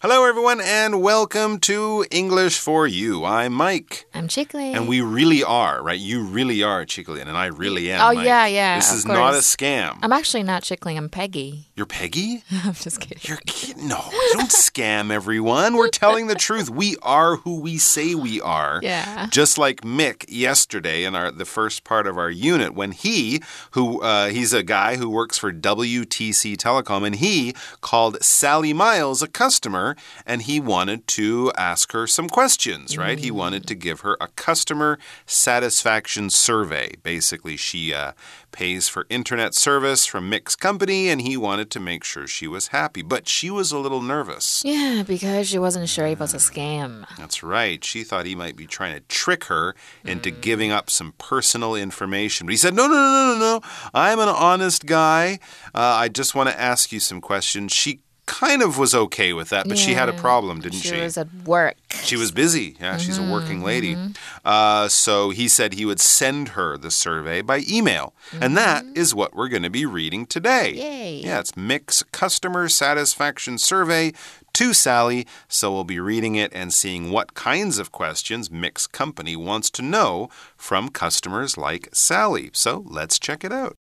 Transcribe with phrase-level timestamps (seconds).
[0.00, 3.24] Hello, everyone, and welcome to English for You.
[3.24, 4.06] I'm Mike.
[4.14, 4.72] I'm Chickly.
[4.72, 5.98] And we really are, right?
[5.98, 8.00] You really are Chickly, and I really am.
[8.00, 8.24] Oh, Mike.
[8.24, 8.76] yeah, yeah.
[8.76, 9.98] This is not a scam.
[10.00, 11.66] I'm actually not Chickling, I'm Peggy.
[11.74, 12.44] You're Peggy?
[12.64, 13.18] I'm just kidding.
[13.22, 13.88] You're kidding.
[13.88, 14.00] No,
[14.34, 15.74] don't scam everyone.
[15.74, 16.70] We're telling the truth.
[16.70, 18.78] We are who we say we are.
[18.84, 19.26] Yeah.
[19.32, 23.42] Just like Mick yesterday in our the first part of our unit when he
[23.72, 29.22] who uh, he's a guy who works for WTC Telecom and he called Sally Miles
[29.22, 29.87] a customer
[30.26, 33.18] and he wanted to ask her some questions, right?
[33.18, 36.94] He wanted to give her a customer satisfaction survey.
[37.02, 38.12] Basically, she uh,
[38.52, 42.68] pays for internet service from Mick's company and he wanted to make sure she was
[42.68, 44.62] happy, but she was a little nervous.
[44.64, 47.06] Yeah, because she wasn't sure if it was a scam.
[47.16, 47.84] That's right.
[47.84, 49.74] She thought he might be trying to trick her
[50.04, 52.46] into giving up some personal information.
[52.46, 53.60] But he said, No, no, no, no, no.
[53.94, 55.38] I'm an honest guy.
[55.74, 57.72] Uh, I just want to ask you some questions.
[57.72, 60.88] She kind of was okay with that, but she had a problem, didn't she?
[60.90, 61.76] She was at work.
[62.04, 62.76] She was busy.
[62.78, 63.94] Yeah, she's a working mm-hmm, lady.
[63.94, 64.12] Mm-hmm.
[64.44, 68.12] Uh, so he said he would send her the survey by email.
[68.40, 68.98] And that mm-hmm.
[68.98, 70.74] is what we're going to be reading today.
[70.74, 71.20] Yay.
[71.24, 74.12] Yeah, it's Mick's Customer Satisfaction Survey
[74.52, 75.26] to Sally.
[75.48, 79.82] So we'll be reading it and seeing what kinds of questions Mick's Company wants to
[79.82, 82.50] know from customers like Sally.
[82.52, 83.77] So let's check it out.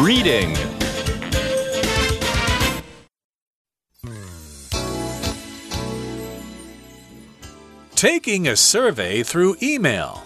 [0.00, 0.54] Reading.
[7.96, 10.22] Taking a survey through email.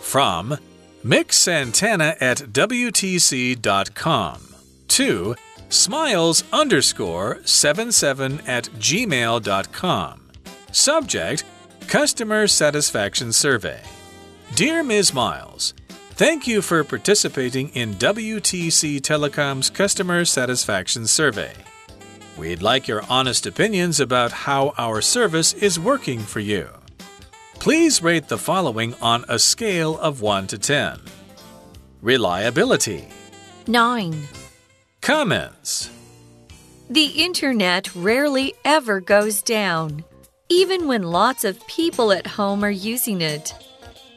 [0.00, 0.58] From
[1.04, 4.40] mixsantana at WTC.com
[4.88, 5.36] to
[5.68, 10.20] smiles underscore 77 at gmail.com.
[10.72, 11.44] Subject
[11.86, 13.80] Customer Satisfaction Survey.
[14.56, 15.14] Dear Ms.
[15.14, 15.74] Miles,
[16.16, 21.52] Thank you for participating in WTC Telecom's Customer Satisfaction Survey.
[22.36, 26.68] We'd like your honest opinions about how our service is working for you.
[27.54, 31.00] Please rate the following on a scale of 1 to 10
[32.00, 33.08] Reliability,
[33.66, 34.28] 9.
[35.00, 35.90] Comments,
[36.88, 40.04] The internet rarely ever goes down,
[40.48, 43.52] even when lots of people at home are using it.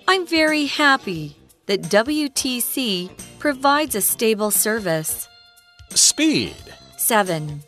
[0.07, 1.36] I'm very happy
[1.67, 5.27] that WTC provides a stable service.
[5.91, 6.55] Speed,
[6.97, 7.61] 7.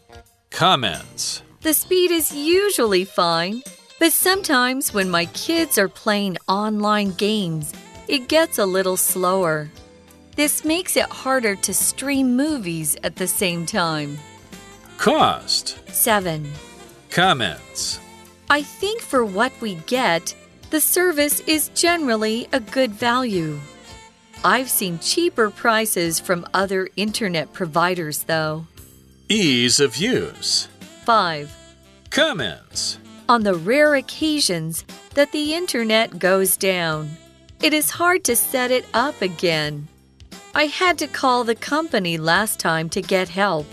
[0.49, 3.61] Comments, The speed is usually fine,
[3.99, 7.73] but sometimes when my kids are playing online games,
[8.07, 9.69] it gets a little slower.
[10.35, 14.17] This makes it harder to stream movies at the same time.
[14.97, 16.49] Cost, 7.
[17.09, 17.99] Comments,
[18.49, 20.33] I think for what we get,
[20.69, 23.59] the service is generally a good value.
[24.43, 28.65] I've seen cheaper prices from other internet providers, though.
[29.27, 30.69] Ease of use,
[31.03, 31.53] 5.
[32.09, 37.09] Comments, On the rare occasions that the internet goes down,
[37.61, 39.89] it is hard to set it up again.
[40.55, 43.67] I had to call the company last time to get help.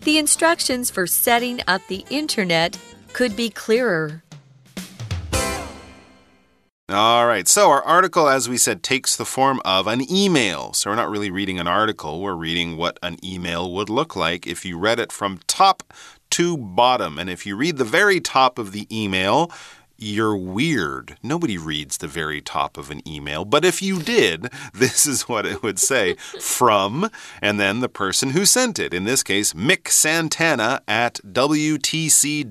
[0.00, 2.76] The instructions for setting up the internet
[3.12, 4.24] could be clearer.
[6.88, 7.46] All right.
[7.48, 10.72] So our article, as we said, takes the form of an email.
[10.72, 12.20] So we're not really reading an article.
[12.20, 15.84] We're reading what an email would look like if you read it from top
[16.30, 17.18] to bottom.
[17.18, 19.50] And if you read the very top of the email,
[19.96, 21.16] you're weird.
[21.22, 23.44] Nobody reads the very top of an email.
[23.44, 27.08] But if you did, this is what it would say from,
[27.40, 28.92] and then the person who sent it.
[28.92, 32.46] In this case, Mick Santana at WTC.com.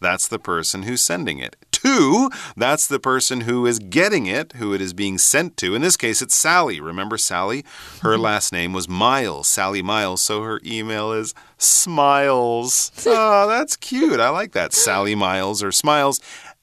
[0.00, 1.56] That's the person who's sending it.
[1.82, 5.74] To, that's the person who is getting it, who it is being sent to.
[5.74, 6.80] In this case, it's Sally.
[6.80, 7.64] Remember Sally?
[8.02, 8.22] Her mm-hmm.
[8.22, 10.22] last name was Miles, Sally Miles.
[10.22, 12.92] So her email is Smiles.
[13.06, 14.20] Oh, that's cute.
[14.20, 14.72] I like that.
[14.82, 16.20] Sally Miles or Smiles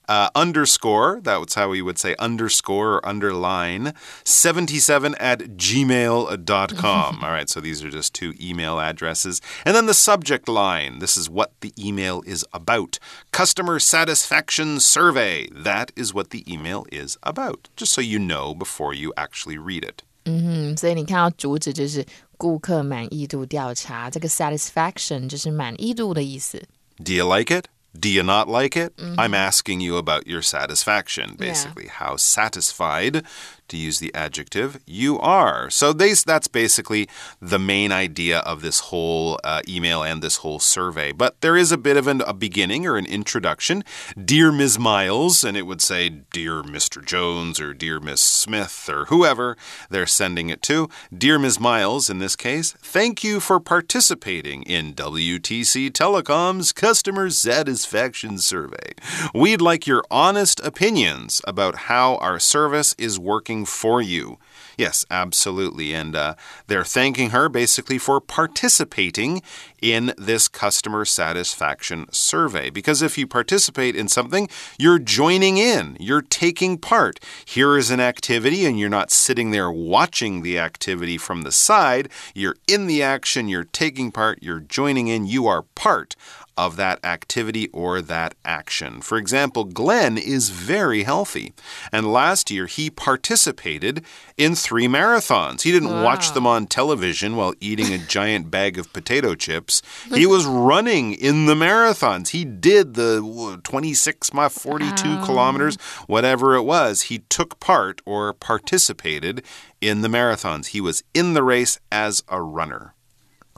[0.08, 7.24] Uh, underscore, that's how we would say underscore or underline, 77 at gmail.com.
[7.24, 9.40] All right, so these are just two email addresses.
[9.64, 12.98] And then the subject line this is what the email is about.
[13.32, 15.48] Customer satisfaction survey.
[15.50, 19.84] That is what the email is about, just so you know before you actually read
[19.84, 20.02] it.
[20.26, 22.04] 嗯，所以你看到主旨就是
[22.36, 26.62] 顾客满意度调查，这个 satisfaction 就是满意度的意思。
[27.02, 27.68] Do you like it?
[27.97, 28.93] Do you not like it?
[28.99, 29.33] I'm mm-hmm.
[29.33, 31.35] asking you about your satisfaction, Yeah.
[31.47, 31.87] basically.
[31.87, 33.23] How satisfied,
[33.69, 35.69] to use the adjective, you are.
[35.69, 37.07] So that's basically
[37.41, 41.11] the main idea of this whole uh, email and this whole survey.
[41.11, 43.83] But there is a bit of an, a beginning or an introduction.
[44.23, 44.77] Dear Ms.
[44.77, 47.03] Miles, and it would say, Dear Mr.
[47.03, 49.57] Jones or Dear Miss Smith or whoever
[49.89, 50.89] they're sending it to.
[51.15, 51.59] Dear Ms.
[51.59, 58.93] Miles, in this case, thank you for participating in WTC Telecom's Customer Satisfaction Survey.
[59.33, 64.37] We'd like your honest opinions about how our service is working for you.
[64.77, 65.93] Yes, absolutely.
[65.93, 66.35] And uh,
[66.67, 69.41] they're thanking her basically for participating
[69.81, 72.69] in this customer satisfaction survey.
[72.69, 74.47] Because if you participate in something,
[74.77, 77.19] you're joining in, you're taking part.
[77.43, 82.07] Here is an activity, and you're not sitting there watching the activity from the side.
[82.33, 86.15] You're in the action, you're taking part, you're joining in, you are part
[86.59, 88.99] of that activity or that action.
[88.99, 91.53] For example, Glenn is very healthy.
[91.89, 94.03] And last year, he participated
[94.35, 95.61] in three marathons.
[95.61, 99.81] He didn't watch them on television while eating a giant bag of potato chips.
[100.19, 102.29] He was running in the marathons.
[102.29, 105.77] He did the wh- 26, mi- 42 kilometers,
[106.07, 107.03] whatever it was.
[107.03, 109.43] He took part or participated
[109.79, 110.67] in the marathons.
[110.67, 112.95] He was in the race as a runner.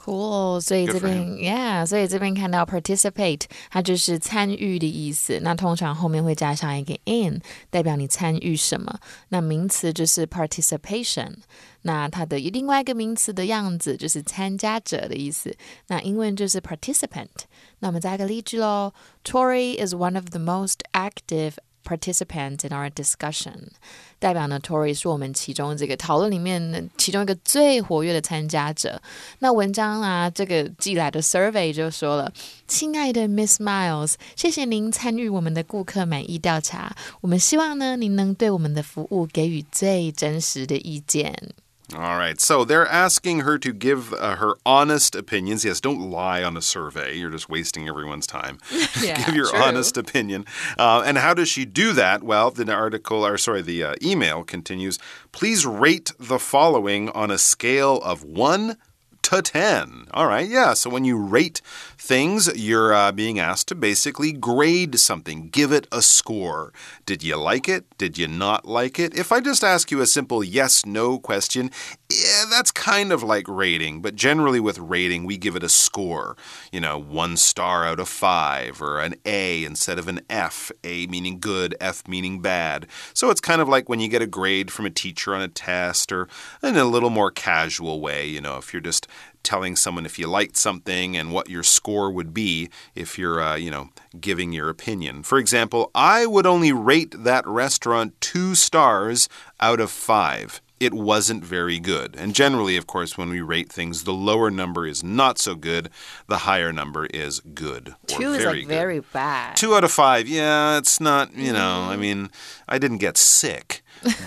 [0.01, 3.41] Cool，所以 Good 这 for 边，Yeah，所以这边看到 participate，
[3.71, 5.39] 它就是参与的意思。
[5.41, 7.41] 那通常后面会加上一个 in，
[7.71, 8.99] 代表你参与什么。
[9.29, 11.37] 那名词就是 participation，
[11.81, 15.53] 那它的另外一个名词的样子就是参加者的意思。
[15.87, 17.27] 那英文就是 participant。
[17.79, 18.93] 那我们再一个例句喽，
[19.23, 21.53] Tori is one of the most active
[21.84, 23.68] participant in our discussion，
[24.18, 29.00] 代表呢，Tory 是我们其中这个讨论里面的其中一个最活跃的参加者。
[29.40, 32.32] 那文章啊，这个寄来的 survey 就说了
[32.68, 36.94] ：“亲爱的 Miss Miles，谢谢您参与我们的顾客满意调查。
[37.20, 41.34] 我们希望呢，您能对我们的服务给予最真实的意见。
[41.94, 45.64] All right, so they're asking her to give uh, her honest opinions.
[45.64, 47.16] Yes, don't lie on a survey.
[47.16, 48.58] You're just wasting everyone's time.
[49.02, 49.58] Yeah, give your true.
[49.58, 50.44] honest opinion.
[50.78, 52.22] Uh, and how does she do that?
[52.22, 54.98] Well, the article, or sorry, the uh, email continues.
[55.32, 58.76] Please rate the following on a scale of one
[59.22, 60.06] to 10.
[60.12, 60.74] All right, yeah.
[60.74, 61.62] So when you rate
[62.02, 66.72] things, you're uh, being asked to basically grade something, give it a score.
[67.06, 67.84] Did you like it?
[67.96, 69.16] Did you not like it?
[69.16, 71.70] If I just ask you a simple yes no question,
[72.10, 74.02] yeah, that's kind of like rating.
[74.02, 76.36] But generally, with rating, we give it a score.
[76.72, 80.72] You know, one star out of five, or an A instead of an F.
[80.82, 82.88] A meaning good, F meaning bad.
[83.14, 85.48] So it's kind of like when you get a grade from a teacher on a
[85.48, 86.28] test, or
[86.64, 89.06] in a little more casual way, you know, if you're just
[89.42, 93.56] telling someone if you liked something and what your score would be if you're, uh,
[93.56, 93.90] you know,
[94.20, 95.22] giving your opinion.
[95.22, 99.28] For example, I would only rate that restaurant two stars
[99.60, 100.60] out of five.
[100.80, 102.16] It wasn't very good.
[102.16, 105.90] And generally, of course, when we rate things, the lower number is not so good,
[106.26, 107.94] the higher number is good.
[108.08, 108.66] Two is like good.
[108.66, 109.54] very bad.
[109.54, 112.30] Two out of five, yeah, it's not, you know, I mean,
[112.68, 113.82] I didn't get sick,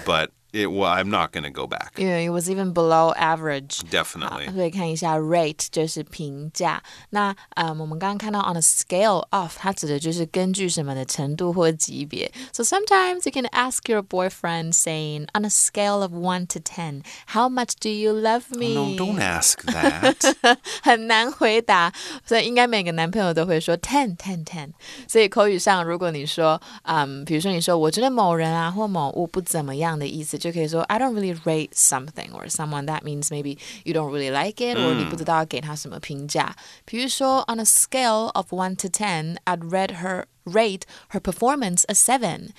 [0.06, 1.93] but it, well, I'm not going to go back.
[1.97, 3.83] Yeah, it was even below average.
[3.83, 4.53] 好 Definitely.
[4.53, 6.83] 所以看一下 rate 就是评价。
[7.11, 12.33] 那嗯，我们刚刚看到 on a scale of，它指的就是根据什么的程度或级别。
[12.53, 17.49] So sometimes you can ask your boyfriend saying on a scale of one to ten, how
[17.49, 20.57] much do you love me？、 No, don't ask that.
[20.83, 21.93] 很难回答，
[22.27, 24.71] 所以应该每个男朋友都会说 ten ten ten。
[25.07, 32.87] 所以口语上，如果你说，嗯，比如说你说我觉得某人啊或某物不怎么样的意思， 就可以说 I don't really rate something or someone.
[32.87, 36.57] That means maybe you don't really like it，、or 你不知道要给他什么评价。
[36.85, 40.27] 比如说 on a scale of one to ten, I'd rate her.
[40.46, 42.54] rate her performance a seven.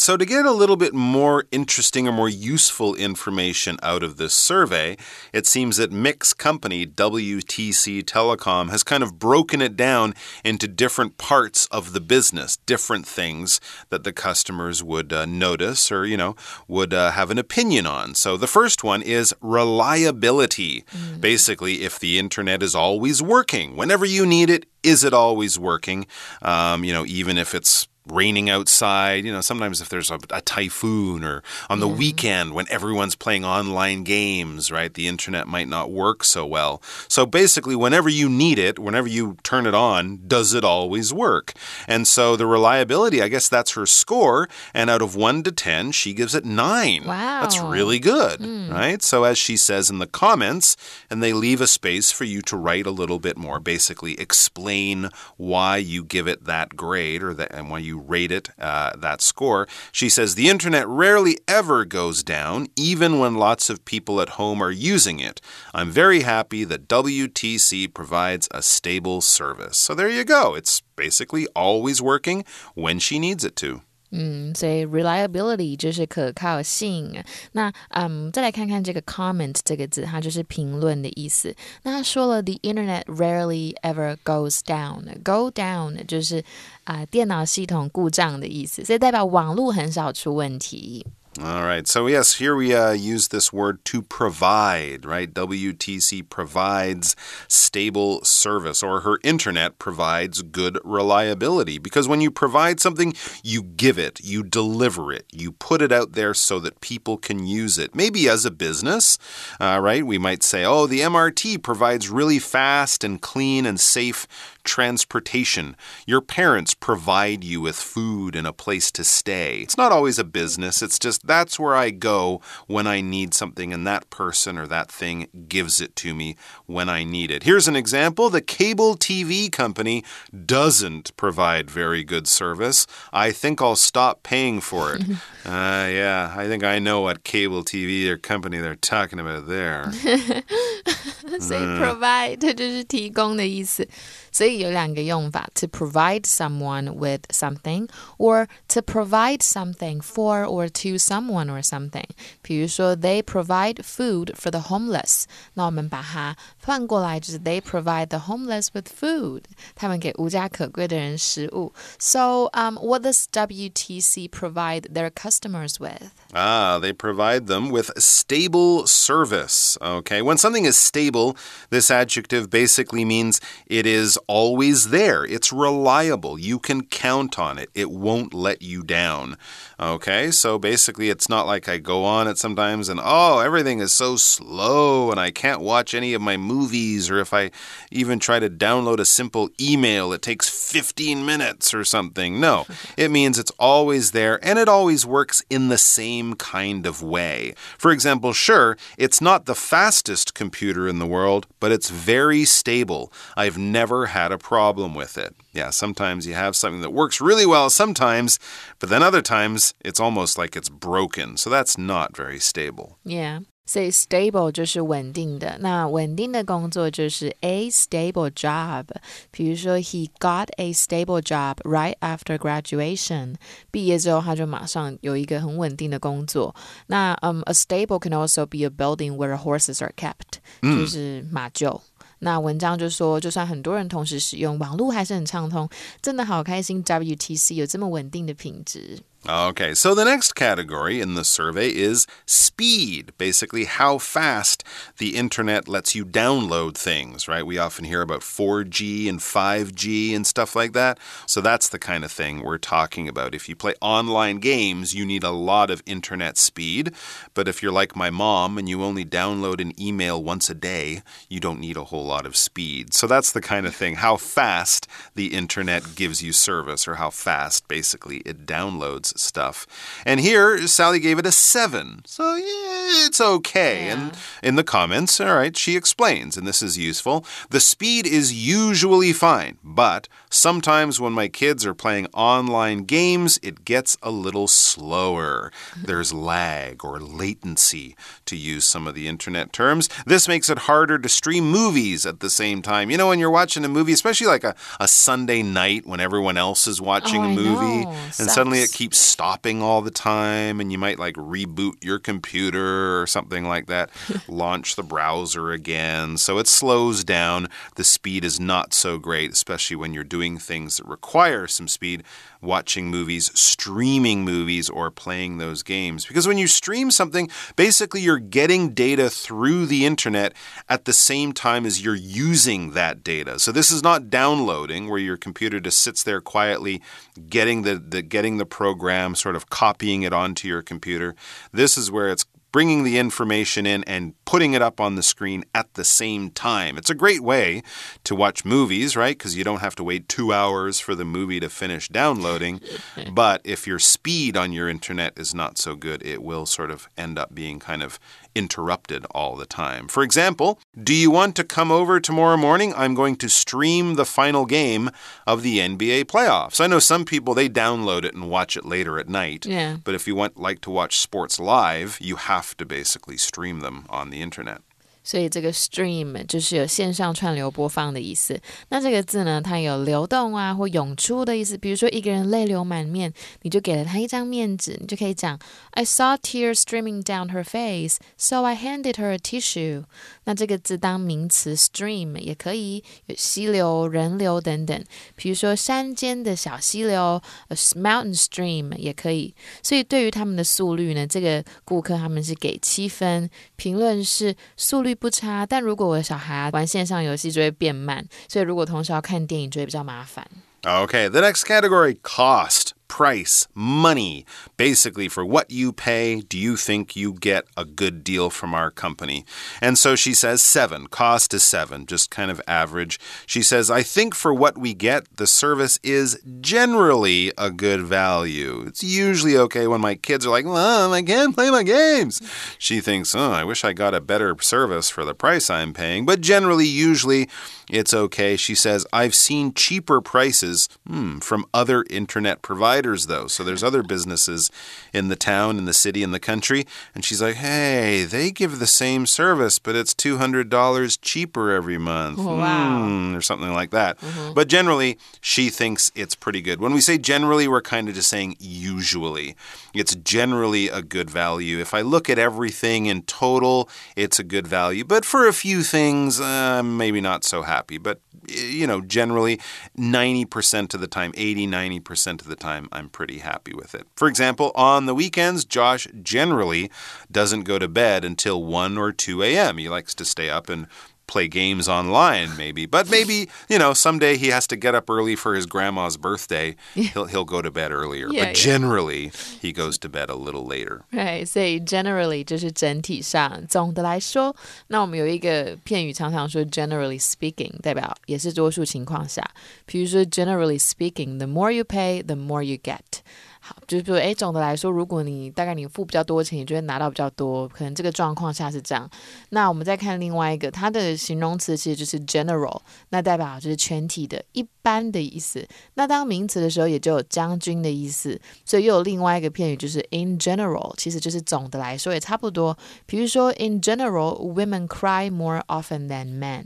[0.00, 4.34] so to get a little bit more interesting or more useful information out of this
[4.34, 4.96] survey,
[5.32, 10.12] it seems that Mick's company, WTC Telecom, has kind of broken it down
[10.44, 16.04] into different parts of the business, different things that the customers would uh, notice or,
[16.04, 16.34] you know,
[16.66, 18.14] would uh, have an opinion on.
[18.14, 20.84] So the first one is reliability.
[21.20, 26.06] Basically, if the internet is always working, whenever you need it, is it always working?
[26.40, 30.40] Um, you know, even if it's raining outside, you know, sometimes if there's a, a
[30.40, 35.90] typhoon or on the weekend when everyone's playing online games, right, the internet might not
[35.90, 36.80] work so well.
[37.08, 41.52] So basically, whenever you need it, whenever you turn it on, does it always work?
[41.86, 44.48] And so the reliability, I guess that's her score.
[44.72, 47.04] And out of one to 10, she gives it nine.
[47.04, 47.40] Wow.
[47.42, 48.70] That's really good, hmm.
[48.70, 49.02] right?
[49.02, 50.76] So as she says in the comments,
[51.10, 55.10] and they leave a space for you to write a little bit more, basically explain
[55.36, 59.20] why you give it that grade or that, and why you rate it uh, that
[59.20, 59.66] score.
[59.92, 64.62] She says the internet rarely ever goes down, even when lots of people at home
[64.62, 65.40] are using it.
[65.74, 69.78] I'm very happy that WTC provides a stable service.
[69.78, 70.54] So there you go.
[70.54, 73.82] It's basically always working when she needs it to.
[74.10, 77.12] 嗯，所以 reliability 就是可靠性。
[77.52, 81.54] 那嗯，再来看看这个 comment 这个字，它就是评论的意思。
[81.82, 85.02] 那他说了，the internet rarely ever goes down。
[85.24, 86.42] go down 就是
[86.84, 91.04] 啊、电脑系统故障的意思，所以代表网络很少出问题。
[91.38, 91.86] All right.
[91.86, 95.32] So, yes, here we uh, use this word to provide, right?
[95.32, 97.14] WTC provides
[97.46, 101.76] stable service, or her internet provides good reliability.
[101.76, 103.12] Because when you provide something,
[103.42, 107.46] you give it, you deliver it, you put it out there so that people can
[107.46, 107.94] use it.
[107.94, 109.18] Maybe as a business,
[109.60, 110.06] uh, right?
[110.06, 114.26] We might say, oh, the MRT provides really fast and clean and safe
[114.66, 115.76] transportation.
[116.06, 119.60] Your parents provide you with food and a place to stay.
[119.60, 123.72] It's not always a business, it's just that's where I go when I need something,
[123.72, 127.44] and that person or that thing gives it to me when I need it.
[127.44, 130.04] Here's an example the cable TV company
[130.44, 132.86] doesn't provide very good service.
[133.12, 135.02] I think I'll stop paying for it.
[135.46, 139.92] uh, yeah, I think I know what cable TV or company they're talking about there.
[141.39, 143.87] 所以 provide 就是提供的意思。
[144.31, 152.05] 所以有两个用法：to provide someone with something or to provide something for or to someone or something。
[152.41, 155.23] 比如说，they provide food for the homeless。
[155.55, 159.43] 那我们把它 换过来，就是 they provide the homeless with food。
[159.75, 161.73] 他们给无家可归的人食物。
[161.99, 166.11] So, um, what does WTC provide their customers with?
[166.33, 169.77] Ah, they provide them with stable service.
[169.81, 171.35] Okay, when something is stable,
[171.69, 175.25] this adjective basically means it is always there.
[175.25, 176.39] It's reliable.
[176.39, 177.69] You can count on it.
[177.73, 179.37] It won't let you down.
[179.78, 183.92] Okay, so basically, it's not like I go on it sometimes and oh, everything is
[183.92, 187.50] so slow and I can't watch any of my movies, or if I
[187.90, 192.40] even try to download a simple email, it takes 15 minutes or something.
[192.40, 192.64] No,
[192.96, 197.52] it means it's always there and it always works in the same kind of way.
[197.76, 203.12] For example, sure, it's not the fastest computer in the world, but it's very stable.
[203.36, 205.34] I've never had a problem with it.
[205.56, 208.38] Yeah, sometimes you have something that works really well sometimes,
[208.79, 211.37] but then other times it's almost like it's broken.
[211.37, 212.97] So that's not very stable.
[213.03, 213.41] Yeah.
[213.63, 218.87] 所以 stable 就是稳定的，那稳定的工作就是 a stable job。
[219.29, 223.35] 比如说，he got a stable job right after graduation。
[223.69, 226.53] 毕业之后，他就马上有一个很稳定的工作。
[226.87, 231.79] 那嗯、um,，a stable can also be a building where horses are kept，、就是马厩。
[232.20, 235.68] 那文章就说，就算很多人同时使用，网络还是很畅通，
[236.00, 236.82] 真的好开心。
[236.82, 238.98] WTC 有这么稳定的品质。
[239.28, 243.12] Okay, so the next category in the survey is speed.
[243.18, 244.62] Basically, how fast
[244.98, 247.44] the internet lets you download things, right?
[247.44, 251.00] We often hear about 4G and 5G and stuff like that.
[251.26, 253.34] So that's the kind of thing we're talking about.
[253.34, 256.92] If you play online games, you need a lot of internet speed.
[257.34, 261.02] But if you're like my mom and you only download an email once a day,
[261.28, 262.94] you don't need a whole lot of speed.
[262.94, 267.10] So that's the kind of thing how fast the internet gives you service or how
[267.10, 269.66] fast basically it downloads stuff.
[270.04, 272.02] And here, Sally gave it a seven.
[272.06, 273.88] So yeah, it's okay.
[273.88, 277.24] And in the comments, all right, she explains, and this is useful.
[277.50, 283.64] The speed is usually fine, but sometimes when my kids are playing online games, it
[283.64, 285.50] gets a little slower.
[285.76, 287.96] There's lag or latency,
[288.26, 289.88] to use some of the internet terms.
[290.06, 292.90] This makes it harder to stream movies at the same time.
[292.90, 296.36] You know, when you're watching a movie, especially like a, a Sunday night when everyone
[296.36, 297.84] else is watching Oh, a movie,
[298.18, 303.00] and suddenly it keeps stopping all the time, and you might like reboot your computer
[303.00, 303.90] or something like that,
[304.28, 306.16] launch the browser again.
[306.16, 307.48] So it slows down.
[307.76, 312.02] The speed is not so great, especially when you're doing things that require some speed.
[312.40, 316.06] Watching movies, streaming movies, or playing those games.
[316.06, 320.32] Because when you stream something, basically you're getting data through the internet
[320.68, 323.38] at the same time as you're using that data.
[323.38, 326.82] So this is not downloading where your computer just sits there quietly
[327.28, 331.14] getting the, the getting the program, sort of copying it onto your computer.
[331.52, 335.44] This is where it's bringing the information in and putting it up on the screen
[335.54, 336.78] at the same time.
[336.78, 337.62] It's a great way
[338.04, 339.14] to watch movies, right?
[339.14, 342.62] Because you don't have to wait two hours for the movie to finish downloading.
[343.12, 346.88] but if your speed on your internet is not so good, it will sort of
[346.96, 347.98] end up being kind of
[348.36, 349.88] interrupted all the time.
[349.88, 352.74] For example, do you want to come over tomorrow morning?
[352.74, 354.90] I'm going to stream the final game
[355.26, 356.60] of the NBA playoffs.
[356.60, 359.46] I know some people they download it and watch it later at night.
[359.46, 359.78] Yeah.
[359.82, 363.86] But if you want like to watch sports live, you have to basically stream them
[363.88, 364.60] on the internet.
[365.06, 368.36] 所以这个 stream 就是有线上串流播放的意思。
[368.70, 371.56] 那这个字呢，它有流动啊或涌出的意思。
[371.56, 375.38] 比如说一个人泪流满面，你就给了他一张面纸，你就可以讲
[375.70, 379.84] I saw tears streaming down her face, so I handed her a tissue。
[380.24, 384.84] 那这个字当名词 stream 也可以有溪流、人流等等。
[385.14, 389.32] 比如说山间的小溪流，a mountain stream 也可以。
[389.62, 394.95] 所以对于他们的速率呢，这个顾客他们是给七分，评论是速率。
[394.96, 400.26] 不差，但如果我的小孩玩线上游戏就会变慢，所以如果同时要看电影就会比较麻烦。
[400.62, 402.70] Okay, the next category cost.
[402.88, 404.24] Price, money.
[404.56, 408.70] Basically, for what you pay, do you think you get a good deal from our
[408.70, 409.24] company?
[409.60, 410.86] And so she says seven.
[410.86, 412.98] Cost is seven, just kind of average.
[413.26, 418.64] She says, I think for what we get, the service is generally a good value.
[418.66, 422.20] It's usually okay when my kids are like, Mom, I can't play my games.
[422.58, 426.06] She thinks, oh, I wish I got a better service for the price I'm paying.
[426.06, 427.28] But generally, usually,
[427.70, 428.36] it's okay.
[428.36, 433.26] She says, I've seen cheaper prices hmm, from other internet providers, though.
[433.26, 434.50] So there's other businesses
[434.92, 436.66] in the town, in the city, in the country.
[436.94, 442.18] And she's like, hey, they give the same service, but it's $200 cheaper every month.
[442.20, 442.84] Oh, wow.
[442.84, 444.00] Hmm, or something like that.
[444.00, 444.34] Mm -hmm.
[444.34, 446.60] But generally, she thinks it's pretty good.
[446.60, 449.34] When we say generally, we're kind of just saying usually.
[449.74, 451.60] It's generally a good value.
[451.60, 454.84] If I look at everything in total, it's a good value.
[454.84, 457.78] But for a few things, uh, maybe not so happy happy.
[457.78, 459.40] But, you know, generally
[459.78, 463.86] 90% of the time, 80, 90% of the time, I'm pretty happy with it.
[463.96, 466.70] For example, on the weekends, Josh generally
[467.10, 469.58] doesn't go to bed until 1 or 2 a.m.
[469.58, 470.66] He likes to stay up and
[471.07, 472.65] play games online, maybe.
[472.65, 476.55] But maybe, you know, someday he has to get up early for his grandma's birthday.
[476.73, 478.07] He'll, he'll go to bed earlier.
[478.09, 480.85] Yeah, but generally, he goes to bed a little later.
[480.93, 481.25] Right.
[481.25, 484.33] 所以 generally 就是整体上，总的来说。
[484.67, 489.21] 那我们有一个片语常常说 generally speaking，代表也是多数情况下。
[489.65, 493.01] 比如说 generally speaking，the more you pay, the more you get。
[493.48, 498.90] 好，就是说，哎，总的来说，如果你大概你付比较多钱，你就会拿到比较多，可能这个状况下是这样。
[499.28, 505.46] 那我们再看另外一个，它的形容词其实就是 general，那代表就是全体的、一般的意思。
[505.74, 508.20] 那当名词的时候，也就有将军的意思。
[508.44, 512.58] 所以又有另外一个片语就是 in general，其实就是总的来说也差不多。
[512.84, 516.44] 比如说，in general，women cry more often than men。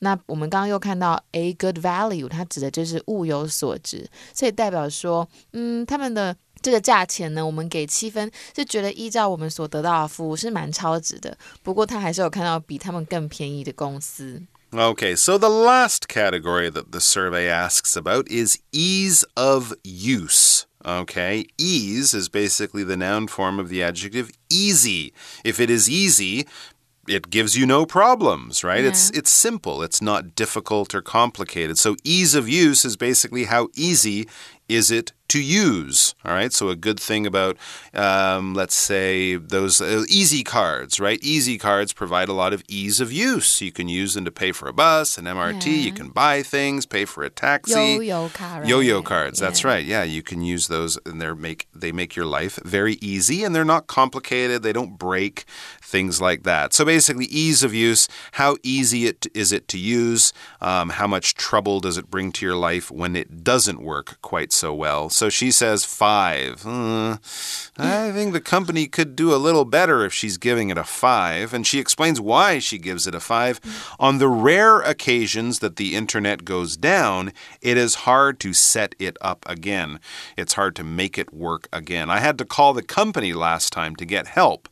[0.00, 11.36] 那我们刚刚又看到 a good value，它指的就是物有所值，所以代表说，嗯，他们的这个价钱呢，我们给七分，是觉得依照我们所得到的服务是蛮超值的。
[11.62, 14.42] 不过他还是有看到比他们更便宜的公司。
[14.72, 20.64] Okay, so the last category that the survey asks about is ease of use.
[20.84, 25.12] Okay, ease is basically the noun form of the adjective easy.
[25.44, 26.48] If it is easy,
[27.09, 28.83] it gives you no problems, right?
[28.83, 28.89] Yeah.
[28.89, 29.81] It's it's simple.
[29.81, 31.77] It's not difficult or complicated.
[31.77, 34.27] So ease of use is basically how easy
[34.67, 36.15] is it to use.
[36.25, 36.51] All right.
[36.51, 37.57] So, a good thing about,
[37.93, 41.19] um, let's say, those uh, easy cards, right?
[41.23, 43.61] Easy cards provide a lot of ease of use.
[43.61, 45.65] You can use them to pay for a bus, an MRT.
[45.65, 45.71] Yeah.
[45.71, 47.73] You can buy things, pay for a taxi.
[47.73, 48.67] Yo-yo card.
[48.67, 49.39] Yo-yo cards.
[49.39, 49.85] That's right.
[49.85, 53.55] Yeah, you can use those, and they make they make your life very easy, and
[53.55, 54.63] they're not complicated.
[54.63, 55.45] They don't break
[55.81, 56.73] things like that.
[56.73, 58.07] So basically, ease of use.
[58.33, 60.33] How easy it is it to use?
[60.61, 64.51] Um, how much trouble does it bring to your life when it doesn't work quite
[64.51, 65.09] so well?
[65.19, 66.65] So she says five.
[66.65, 67.17] Uh,
[67.77, 71.53] I think the company could do a little better if she's giving it a five.
[71.53, 73.59] And she explains why she gives it a five.
[73.99, 79.17] On the rare occasions that the internet goes down, it is hard to set it
[79.19, 79.99] up again.
[80.37, 82.09] It's hard to make it work again.
[82.09, 84.69] I had to call the company last time to get help.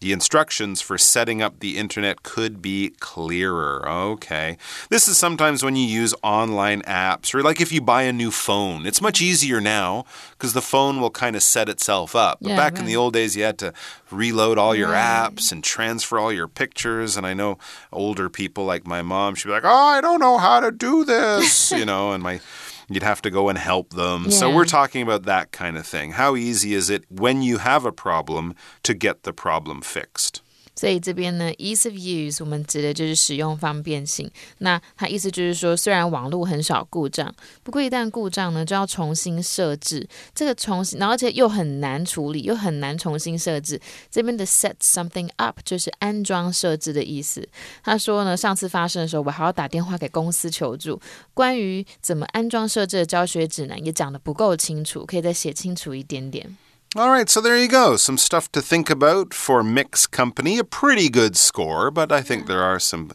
[0.00, 3.82] The instructions for setting up the internet could be clearer.
[3.88, 4.58] Okay.
[4.90, 8.30] This is sometimes when you use online apps or like if you buy a new
[8.30, 8.84] phone.
[8.86, 12.38] It's much easier now because the phone will kind of set itself up.
[12.42, 13.72] But Yeah, back in the old days, you had to
[14.10, 15.00] reload all your Right.
[15.32, 17.16] apps and transfer all your pictures.
[17.16, 17.56] And I know
[17.90, 21.04] older people like my mom, she'd be like, Oh, I don't know how to do
[21.06, 22.40] this, you know, and my.
[22.88, 24.30] You'd have to go and help them.
[24.30, 26.12] So, we're talking about that kind of thing.
[26.12, 30.40] How easy is it when you have a problem to get the problem fixed?
[30.76, 34.30] 所以这边呢，ease of use 我们指的就是使用方便性。
[34.58, 40.06] 那它意思就是说，虽然网络很少故障，不过一旦故障呢，就要重新设置。
[40.34, 43.80] 这个重新，然后而且又很难处理，又很难重新设置。
[44.10, 47.48] 这边的 set something up 就是安装设置的意思。
[47.82, 51.00] 他说呢，上次发生的时候，我还要打电话给公司求助，
[51.32, 56.56] 关于怎么安装设置的教学指南也讲得不够清楚，可以再写清楚一点点。
[56.94, 57.96] All right, so there you go.
[57.96, 60.58] Some stuff to think about for Mick's Company.
[60.58, 63.10] A pretty good score, but I think there are some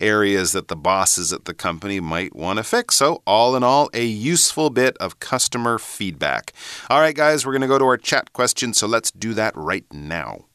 [0.00, 2.94] areas that the bosses at the company might want to fix.
[2.94, 6.52] So, all in all, a useful bit of customer feedback.
[6.88, 9.54] All right, guys, we're going to go to our chat question, so let's do that
[9.54, 10.46] right now.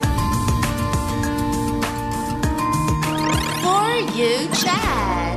[0.00, 0.08] For
[4.16, 5.27] you chat.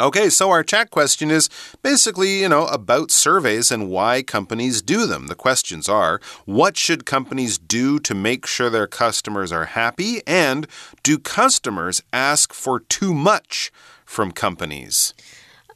[0.00, 1.50] Okay, so our chat question is
[1.82, 5.26] basically, you know, about surveys and why companies do them.
[5.26, 10.20] The questions are what should companies do to make sure their customers are happy?
[10.26, 10.68] And
[11.02, 13.72] do customers ask for too much
[14.04, 15.14] from companies?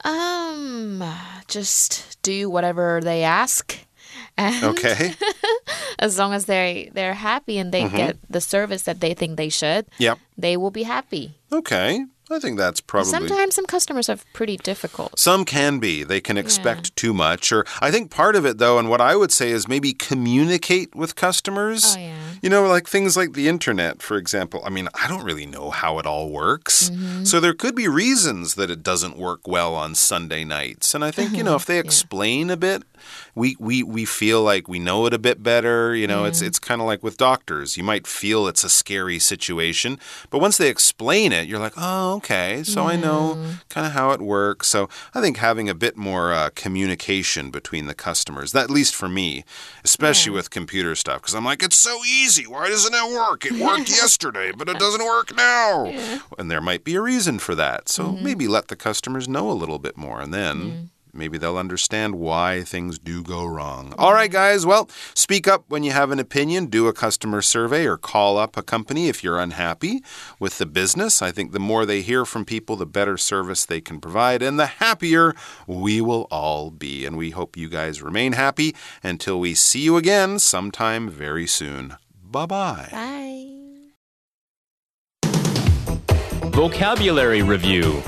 [0.04, 1.02] Um,
[1.48, 3.76] just do whatever they ask.
[4.36, 5.14] And Okay.
[5.98, 9.48] as long as they they're happy and they get the service that they think they
[9.48, 10.18] should, yep.
[10.38, 11.38] they will be happy.
[11.52, 12.04] Okay.
[12.32, 13.10] I think that's probably.
[13.10, 15.18] Sometimes some customers are pretty difficult.
[15.18, 16.04] Some can be.
[16.04, 17.52] They can expect too much.
[17.52, 20.94] Or I think part of it, though, and what I would say is maybe communicate
[20.94, 21.96] with customers.
[21.96, 22.16] Oh, yeah.
[22.42, 24.62] You know, like things like the internet, for example.
[24.64, 26.90] I mean, I don't really know how it all works.
[26.90, 27.24] Mm-hmm.
[27.24, 30.94] So there could be reasons that it doesn't work well on Sunday nights.
[30.94, 32.82] And I think, you know, if they explain a bit,
[33.34, 35.94] we, we, we feel like we know it a bit better.
[35.94, 37.76] You know, it's, it's kind of like with doctors.
[37.76, 39.98] You might feel it's a scary situation,
[40.30, 42.62] but once they explain it, you're like, oh, okay.
[42.62, 43.36] So I know
[43.68, 44.68] kind of how it works.
[44.68, 48.94] So I think having a bit more uh, communication between the customers, that, at least
[48.94, 49.44] for me,
[49.84, 52.46] especially with computer stuff, because I'm like, it's so easy.
[52.46, 53.44] Why doesn't it work?
[53.44, 55.86] It worked yesterday, but it doesn't work now.
[56.38, 57.88] And there might be a reason for that.
[57.88, 60.90] So maybe let the customers know a little bit more, and then.
[61.14, 63.94] Maybe they'll understand why things do go wrong.
[63.98, 64.64] All right, guys.
[64.64, 66.66] Well, speak up when you have an opinion.
[66.66, 70.02] Do a customer survey or call up a company if you're unhappy
[70.40, 71.20] with the business.
[71.20, 74.58] I think the more they hear from people, the better service they can provide, and
[74.58, 75.34] the happier
[75.66, 77.04] we will all be.
[77.04, 81.96] And we hope you guys remain happy until we see you again sometime very soon.
[82.24, 82.88] Bye bye.
[82.90, 83.48] Bye.
[86.52, 88.02] Vocabulary Review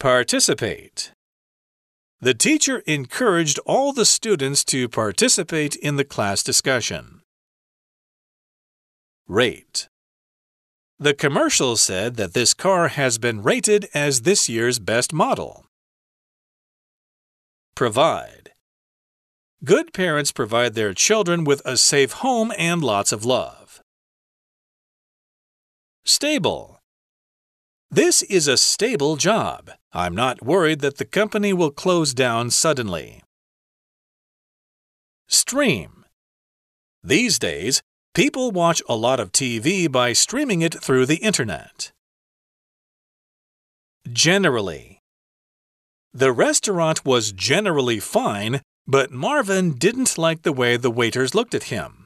[0.00, 1.12] Participate.
[2.22, 7.20] The teacher encouraged all the students to participate in the class discussion.
[9.28, 9.88] Rate.
[10.98, 15.66] The commercial said that this car has been rated as this year's best model.
[17.74, 18.52] Provide.
[19.64, 23.82] Good parents provide their children with a safe home and lots of love.
[26.06, 26.79] Stable.
[27.91, 29.71] This is a stable job.
[29.93, 33.21] I'm not worried that the company will close down suddenly.
[35.27, 36.05] Stream.
[37.03, 37.81] These days,
[38.13, 41.91] people watch a lot of TV by streaming it through the internet.
[44.11, 44.99] Generally.
[46.13, 51.65] The restaurant was generally fine, but Marvin didn't like the way the waiters looked at
[51.65, 52.05] him.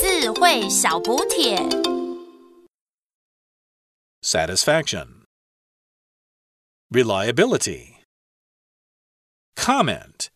[0.00, 1.95] 智慧小补帖。
[4.29, 5.23] Satisfaction.
[6.91, 8.01] Reliability.
[9.55, 10.29] Comment.